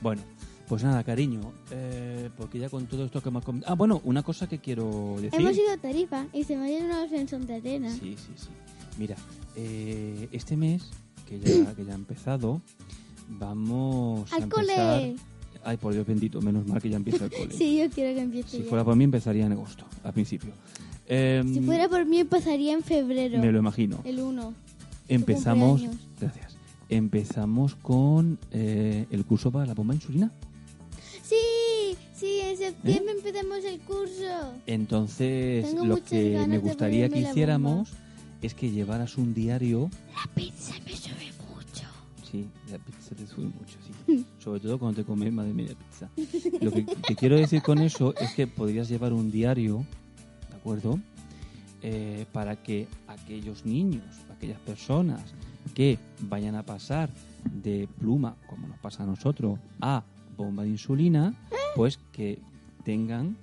Bueno, 0.00 0.22
pues 0.66 0.82
nada, 0.82 1.04
cariño, 1.04 1.40
eh, 1.70 2.30
porque 2.38 2.58
ya 2.58 2.70
con 2.70 2.86
todo 2.86 3.04
esto 3.04 3.20
que 3.20 3.28
hemos 3.28 3.44
comentado... 3.44 3.70
Ah, 3.70 3.76
bueno, 3.76 4.00
una 4.04 4.22
cosa 4.22 4.48
que 4.48 4.58
quiero 4.58 5.16
decir... 5.20 5.38
Hemos 5.40 5.56
ido 5.58 5.70
a 5.72 5.76
Tarifa 5.76 6.24
y 6.32 6.44
se 6.44 6.56
me 6.56 6.64
ha 6.64 6.68
llenado 6.68 7.04
en 7.14 7.28
Santa 7.28 7.54
Elena. 7.56 7.90
Sí, 7.90 8.16
sí, 8.16 8.32
sí. 8.36 8.48
Mira, 8.98 9.16
eh, 9.56 10.28
este 10.32 10.56
mes, 10.56 10.82
que 11.28 11.38
ya, 11.40 11.74
que 11.74 11.84
ya 11.84 11.92
ha 11.92 11.96
empezado, 11.96 12.60
vamos 13.28 14.32
a 14.32 14.36
¡Al 14.36 14.42
empezar... 14.44 15.00
cole! 15.00 15.16
Ay, 15.64 15.76
por 15.78 15.92
Dios 15.92 16.06
bendito, 16.06 16.40
menos 16.40 16.64
mal 16.66 16.80
que 16.80 16.88
ya 16.90 16.96
empieza 16.96 17.24
el 17.24 17.30
cole. 17.32 17.52
Sí, 17.56 17.78
yo 17.78 17.90
quiero 17.90 18.14
que 18.14 18.20
empiece 18.22 18.50
Si 18.58 18.62
ya. 18.62 18.68
fuera 18.68 18.84
por 18.84 18.94
mí, 18.94 19.04
empezaría 19.04 19.46
en 19.46 19.52
agosto, 19.52 19.84
al 20.04 20.12
principio. 20.12 20.52
Em, 21.08 21.52
Si 21.54 21.60
fuera 21.60 21.88
por 21.88 22.04
mí, 22.06 22.20
empezaría 22.20 22.72
en 22.72 22.82
febrero. 22.82 23.38
Me 23.40 23.50
lo 23.50 23.58
imagino. 23.58 24.00
El 24.04 24.20
1. 24.20 24.54
Empezamos... 25.08 25.82
Gracias. 26.20 26.56
Empezamos 26.88 27.74
con 27.74 28.38
eh, 28.52 29.06
el 29.10 29.24
curso 29.24 29.50
para 29.50 29.66
la 29.66 29.74
bomba 29.74 29.92
de 29.92 29.96
insulina. 29.96 30.30
Sí, 31.22 31.96
sí, 32.14 32.38
en 32.42 32.54
¿Eh? 32.54 32.56
septiembre 32.56 33.14
empezamos 33.16 33.64
el 33.64 33.80
curso. 33.80 34.52
Entonces, 34.66 35.66
Tengo 35.68 35.84
lo 35.84 36.04
que 36.04 36.44
me 36.46 36.58
gustaría 36.58 37.08
que 37.08 37.20
hiciéramos 37.20 37.92
es 38.42 38.54
que 38.54 38.70
llevaras 38.70 39.16
un 39.16 39.34
diario. 39.34 39.90
La 40.14 40.32
pizza 40.34 40.74
me 40.84 40.92
sube 40.92 41.32
mucho. 41.48 41.86
Sí, 42.30 42.46
la 42.70 42.78
pizza 42.78 43.14
te 43.14 43.26
sube 43.26 43.46
mucho, 43.46 43.78
sí. 44.06 44.24
Sobre 44.38 44.60
todo 44.60 44.78
cuando 44.78 45.02
te 45.02 45.06
comes 45.06 45.32
más 45.32 45.46
de 45.46 45.54
media 45.54 45.74
pizza. 45.74 46.08
Lo 46.60 46.70
que 46.70 46.82
te 46.82 47.14
quiero 47.14 47.36
decir 47.36 47.62
con 47.62 47.78
eso 47.78 48.14
es 48.16 48.32
que 48.34 48.46
podrías 48.46 48.88
llevar 48.88 49.12
un 49.12 49.30
diario, 49.30 49.84
¿de 50.50 50.56
acuerdo? 50.56 50.98
Eh, 51.82 52.26
para 52.32 52.56
que 52.56 52.88
aquellos 53.06 53.64
niños, 53.64 54.04
aquellas 54.34 54.58
personas 54.60 55.22
que 55.74 55.98
vayan 56.20 56.54
a 56.54 56.62
pasar 56.62 57.10
de 57.44 57.88
pluma, 57.98 58.36
como 58.48 58.66
nos 58.66 58.78
pasa 58.78 59.02
a 59.02 59.06
nosotros, 59.06 59.58
a 59.80 60.02
bomba 60.36 60.64
de 60.64 60.70
insulina, 60.70 61.34
pues 61.74 61.98
que 62.12 62.38
tengan, 62.84 63.36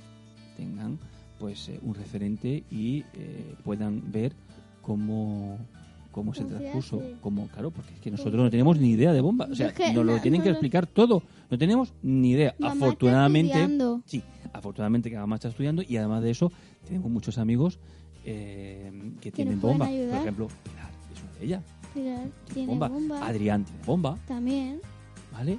tengan 0.57 0.99
pues 1.39 1.69
eh, 1.69 1.79
un 1.83 1.95
referente 1.95 2.63
y 2.71 3.03
eh, 3.13 3.55
puedan 3.63 4.11
ver 4.11 4.33
cómo 4.83 5.57
cómo 6.11 6.31
es 6.31 6.37
el 6.41 6.45
¿Cómo 6.45 6.57
se 6.57 6.59
transcurso, 6.61 6.97
hace? 6.99 7.15
cómo, 7.21 7.47
claro, 7.47 7.71
porque 7.71 7.91
es 7.95 7.99
que 7.99 8.11
nosotros 8.11 8.35
no 8.35 8.51
tenemos 8.51 8.77
ni 8.79 8.91
idea 8.91 9.11
de 9.13 9.19
bomba, 9.21 9.47
o 9.51 9.55
sea, 9.55 9.69
Es 9.69 9.73
que 9.73 9.91
nos 9.93 10.05
lo 10.05 10.13
no- 10.15 10.21
tienen 10.21 10.41
no 10.41 10.43
que 10.43 10.49
explicar 10.51 10.85
todo, 10.85 11.23
no 11.49 11.57
tenemos 11.57 11.91
ni 12.03 12.29
idea. 12.33 12.53
Mamá 12.59 12.73
afortunadamente, 12.73 13.67
sí, 14.05 14.21
afortunadamente 14.53 15.09
que 15.09 15.17
mamá 15.17 15.37
está 15.37 15.47
estudiando 15.47 15.81
y 15.81 15.97
además 15.97 16.21
de 16.21 16.29
eso 16.29 16.51
tenemos 16.85 17.09
muchos 17.09 17.39
amigos 17.39 17.79
eh, 18.25 18.91
que 19.21 19.31
tienen 19.31 19.59
bomba, 19.59 19.85
por 19.87 19.95
ejemplo, 19.95 20.47
Pilar 20.63 20.91
es 21.11 21.23
una 21.23 21.31
de 21.39 21.45
ellas. 21.45 21.63
Pilar 21.95 22.27
tiene 22.53 22.67
bomba. 22.67 22.87
bomba. 22.89 23.25
Adrián 23.27 23.63
tiene 23.65 23.83
bomba, 23.83 24.17
También. 24.27 24.81
¿vale? 25.31 25.57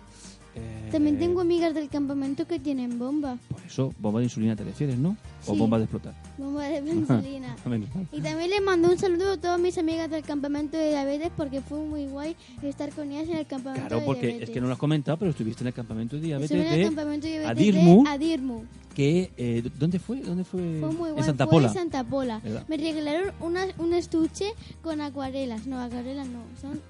Eh, 0.57 0.89
También 0.93 1.19
tengo 1.19 1.41
amigas 1.41 1.75
del 1.75 1.89
campamento 1.89 2.47
que 2.47 2.59
tienen 2.61 2.99
bomba. 2.99 3.39
Por 3.49 3.61
eso, 3.67 3.93
bomba 3.99 4.21
de 4.21 4.27
insulina 4.27 4.55
te 4.55 4.63
refieres, 4.65 4.97
¿no? 4.99 5.17
O 5.47 5.55
bomba 5.57 5.79
de 5.79 5.85
explotar. 5.85 6.15
Bomba 6.39 6.63
de 6.63 6.79
insulina. 6.93 7.57
Y 8.13 8.21
también 8.21 8.51
les 8.51 8.63
mando 8.63 8.89
un 8.91 8.99
saludo 8.99 9.33
a 9.33 9.37
todas 9.37 9.59
mis 9.59 9.77
amigas 9.79 10.09
del 10.11 10.23
campamento 10.23 10.77
de 10.77 10.91
diabetes 10.91 11.31
porque 11.37 11.61
fue 11.61 11.79
muy 11.79 12.07
guay 12.07 12.37
estar 12.63 12.91
con 12.93 13.11
ellas 13.11 13.29
en 13.29 13.39
el 13.39 13.47
campamento 13.47 13.89
Claro, 13.89 14.01
de 14.01 14.07
porque 14.07 14.27
diabetes. 14.27 14.49
es 14.49 14.55
que 14.55 14.61
no 14.61 14.69
lo 14.69 14.75
has 14.75 14.79
comentado, 14.79 15.17
pero 15.19 15.31
estuviste 15.33 15.63
en 15.65 15.69
el 15.69 15.75
campamento 15.75 16.17
de 16.17 16.23
diabetes 16.23 16.51
Estuve 16.53 16.67
en 16.69 16.73
el 16.73 16.79
de 16.79 16.85
campamento 16.87 17.27
de 17.27 17.33
diabetes 17.39 17.51
Adirmu. 17.75 18.05
de 18.05 18.11
Adirmu. 18.11 18.63
que 18.95 19.31
eh, 19.37 19.69
¿dónde 19.79 19.99
fue? 19.99 20.21
¿Dónde 20.21 20.45
fue? 20.45 20.61
Fue 20.81 20.91
muy 20.93 21.11
guay. 21.11 21.19
en 21.19 21.25
Santa 21.25 21.45
fue 21.47 21.53
Pola. 21.57 21.69
en 21.69 21.75
Santa 21.75 22.05
Pola. 22.05 22.41
¿Verdad? 22.45 22.65
Me 22.69 22.77
regalaron 22.77 23.33
una, 23.41 23.67
un 23.79 23.93
estuche 23.93 24.53
con 24.83 25.01
acuarelas. 25.01 25.67
No, 25.67 25.81
acuarelas 25.81 26.29
no. 26.29 26.41
Son 26.61 26.81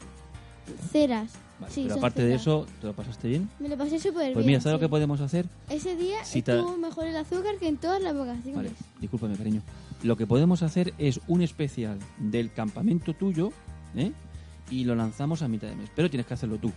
ceras. 0.92 1.30
Vale, 1.64 1.74
sí, 1.74 1.82
pero 1.84 1.94
aparte 1.96 2.22
de 2.24 2.34
eso, 2.34 2.66
¿te 2.80 2.86
lo 2.86 2.92
pasaste 2.94 3.28
bien? 3.28 3.48
Me 3.58 3.68
lo 3.68 3.76
pasé 3.76 3.98
súper 3.98 4.22
bien. 4.22 4.32
Pues 4.34 4.46
mira, 4.46 4.60
¿sabes 4.60 4.72
sí. 4.76 4.80
lo 4.82 4.86
que 4.86 4.88
podemos 4.90 5.20
hacer? 5.20 5.46
Ese 5.68 5.96
día 5.96 6.24
Si 6.24 6.42
mejor 6.80 7.06
el 7.06 7.16
azúcar 7.16 7.56
que 7.58 7.68
en 7.68 7.76
todas 7.76 8.00
las 8.00 8.14
vacaciones. 8.16 8.54
Vale, 8.54 8.70
discúlpame, 9.00 9.36
cariño. 9.36 9.62
Lo 10.02 10.16
que 10.16 10.26
podemos 10.26 10.62
hacer 10.62 10.92
es 10.98 11.20
un 11.28 11.42
especial 11.42 11.98
del 12.18 12.52
campamento 12.52 13.14
tuyo, 13.14 13.52
¿eh? 13.96 14.12
Y 14.70 14.84
lo 14.84 14.94
lanzamos 14.94 15.42
a 15.42 15.48
mitad 15.48 15.68
de 15.68 15.76
mes. 15.76 15.90
Pero 15.94 16.08
tienes 16.10 16.26
que 16.26 16.34
hacerlo 16.34 16.58
tú, 16.58 16.72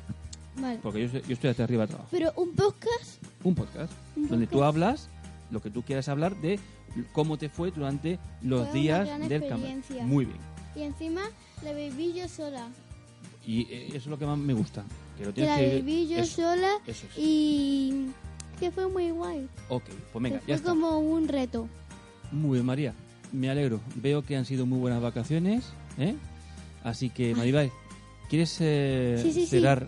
Vale. 0.60 0.80
porque 0.82 1.08
yo, 1.08 1.20
yo 1.20 1.34
estoy 1.34 1.50
hasta 1.50 1.64
arriba 1.64 1.84
de 1.84 1.88
trabajo. 1.90 2.10
Pero 2.12 2.32
un 2.38 2.54
podcast, 2.54 3.24
Un 3.44 3.56
podcast 3.56 3.92
Un 4.16 4.28
donde 4.30 4.48
tú 4.48 4.58
podcast. 4.60 4.68
hablas 4.76 5.10
lo 5.52 5.62
que 5.62 5.70
tú 5.70 5.82
quieras 5.84 6.08
hablar 6.10 6.36
de 6.42 6.60
cómo 7.14 7.38
te 7.38 7.50
fue 7.50 7.72
durante 7.72 8.20
los 8.42 8.68
Fue 8.70 8.80
días 8.80 9.08
del 9.30 9.48
campamento. 9.48 9.94
Muy 10.04 10.26
bien. 10.26 10.38
y 10.76 10.84
encima 10.84 11.22
la 11.64 11.72
viví 11.74 12.14
yo 12.14 12.28
sola. 12.28 12.68
Y 13.48 13.62
eh, 13.72 13.88
eso 13.88 13.98
es 13.98 14.08
lo 14.08 14.20
que 14.20 14.26
más 14.28 14.38
me 14.38 14.54
gusta. 14.54 14.84
Que 15.18 15.26
lo 15.26 15.34
tienes 15.34 15.54
la 15.54 15.58
que... 15.60 15.76
viví 15.82 16.08
yo 16.10 16.18
eso, 16.18 16.42
sola 16.44 16.70
eso 16.86 17.06
es. 17.08 17.14
y 17.18 18.08
que 18.60 18.70
fue 18.72 18.88
muy 18.90 19.10
guay. 19.12 19.48
Ok, 19.70 19.84
pues 20.14 20.22
venga, 20.24 20.40
que 20.40 20.52
ya 20.52 20.56
fue 20.56 20.56
está. 20.56 20.70
como 20.70 21.00
un 21.00 21.28
reto. 21.28 21.68
Muy 22.32 22.56
bien, 22.58 22.66
María. 22.66 22.94
Me 23.32 23.50
alegro. 23.50 23.80
Veo 23.96 24.22
que 24.24 24.36
han 24.36 24.46
sido 24.46 24.66
muy 24.66 24.80
buenas 24.80 25.02
vacaciones, 25.02 25.64
¿eh? 25.98 26.16
Así 26.84 27.10
que, 27.10 27.34
Maribel, 27.36 27.72
¿quieres 28.30 28.58
eh, 28.62 29.20
Sí, 29.24 29.32
sí, 29.32 29.42
sí. 29.42 29.48
cerrar? 29.48 29.88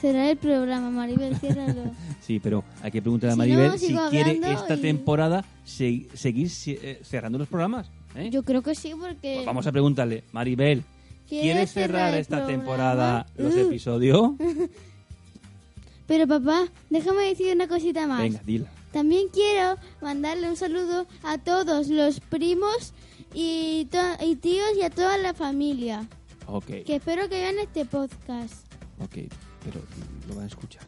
Cerrar 0.00 0.28
el 0.30 0.36
programa, 0.38 0.90
Maribel, 0.90 1.36
ciérralo. 1.36 1.90
Sí, 2.22 2.38
pero 2.38 2.62
hay 2.82 2.90
que 2.92 3.02
preguntarle 3.02 3.32
a 3.32 3.34
Si 3.34 3.38
Maribel 3.38 3.70
no, 3.72 3.78
si 3.78 3.94
quiere 4.10 4.40
esta 4.52 4.76
y- 4.76 4.80
temporada 4.80 5.44
se- 5.64 6.06
seguir 6.14 6.48
eh, 6.66 7.00
cerrando 7.02 7.38
los 7.38 7.48
programas. 7.48 7.90
¿eh? 8.14 8.28
Yo 8.30 8.42
creo 8.44 8.62
que 8.62 8.74
sí, 8.74 8.92
porque... 8.98 9.34
Pues 9.36 9.46
vamos 9.46 9.66
a 9.66 9.72
preguntarle, 9.72 10.24
Maribel, 10.32 10.84
¿quieres 11.30 11.72
cerrar 11.72 12.14
esta 12.14 12.46
temporada 12.46 13.26
los 13.36 13.54
Uh, 13.54 13.58
episodios? 13.60 14.32
Pero 16.06 16.26
papá, 16.26 16.66
déjame 16.90 17.22
decir 17.22 17.54
una 17.54 17.68
cosita 17.68 18.06
más. 18.06 18.20
Venga, 18.20 18.40
dila. 18.44 18.70
También 18.92 19.28
quiero 19.32 19.76
mandarle 20.02 20.48
un 20.50 20.56
saludo 20.56 21.06
a 21.22 21.38
todos 21.38 21.86
los 21.88 22.18
primos 22.20 22.92
y, 23.32 23.86
to- 23.92 24.24
y 24.24 24.34
tíos 24.36 24.70
y 24.76 24.82
a 24.82 24.90
toda 24.90 25.16
la 25.18 25.32
familia. 25.34 26.08
Ok, 26.46 26.66
Que 26.84 26.96
espero 26.96 27.28
que 27.28 27.36
vean 27.40 27.58
este 27.60 27.84
podcast. 27.84 28.66
ok, 28.98 29.18
pero 29.64 29.80
lo 30.28 30.34
van 30.34 30.44
a 30.44 30.46
escuchar. 30.48 30.82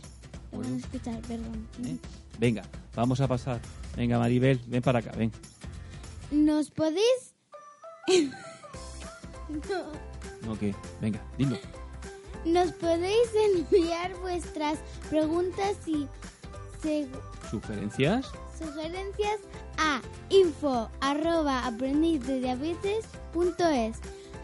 Lo 0.51 0.59
van 0.59 0.75
a 0.75 0.77
escuchar, 0.79 1.21
perdón. 1.21 1.69
¿eh? 1.87 1.97
Venga, 2.41 2.63
vamos 2.97 3.21
a 3.21 3.29
pasar. 3.29 3.61
Venga, 3.97 4.19
Maribel, 4.19 4.59
ven 4.67 4.83
para 4.83 4.99
acá, 4.99 5.13
ven. 5.17 5.31
¿Nos 6.33 6.71
podéis...? 6.71 7.37
no. 9.49 10.12
Ok, 10.49 10.75
venga, 11.01 11.21
dilo. 11.39 11.57
Nos 12.45 12.73
podéis 12.73 13.29
enviar 13.55 14.13
vuestras 14.21 14.79
preguntas 15.09 15.77
y 15.87 16.09
¿Sugerencias? 17.49 18.27
sugerencias 18.59 19.39
a 19.79 20.01
info 20.31 20.91
arroba 21.01 21.65
aprendizdediabetes.es. 21.67 23.97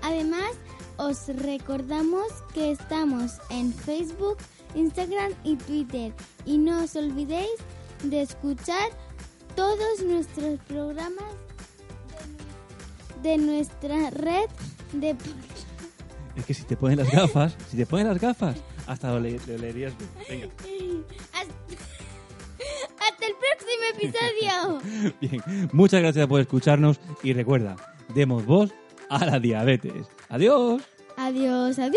Además, 0.03 0.53
os 0.99 1.27
recordamos 1.29 2.27
que 2.55 2.71
estamos 2.71 3.33
en 3.51 3.73
Facebook, 3.73 4.37
Instagram 4.77 5.33
y 5.43 5.57
Twitter. 5.57 6.13
Y 6.45 6.59
no 6.59 6.85
os 6.85 6.95
olvidéis 6.95 7.51
de 8.05 8.23
escuchar 8.23 8.89
todos 9.57 10.01
nuestros 10.05 10.61
programas 10.61 11.33
de, 13.23 13.31
de 13.31 13.39
nuestra 13.39 14.11
red 14.11 14.49
de 14.93 15.17
podcast. 15.17 15.58
Es 16.39 16.47
que 16.47 16.55
si 16.55 16.63
te 16.65 16.77
ponen 16.77 16.99
las 16.99 17.11
gafas, 17.11 17.57
si 17.71 17.77
te 17.77 17.85
ponen 17.85 18.07
las 18.07 18.19
gafas, 18.21 18.57
hasta 18.87 19.13
lo, 19.13 19.21
le- 19.21 19.41
lo 19.47 19.59
leerías 19.59 19.93
bien. 19.99 20.11
Venga. 20.29 20.47
Hasta, 21.33 21.53
hasta 23.09 23.27
el 23.27 23.35
próximo 23.35 23.85
episodio. 23.95 25.13
Bien, 25.21 25.43
muchas 25.73 26.01
gracias 26.01 26.27
por 26.29 26.41
escucharnos 26.41 27.01
y 27.23 27.33
recuerda, 27.33 27.77
demos 28.15 28.47
voz 28.47 28.73
a 29.11 29.25
la 29.27 29.41
diabetes. 29.41 30.07
Adiós. 30.29 30.81
Adiós, 31.17 31.79
adiós. 31.79 31.97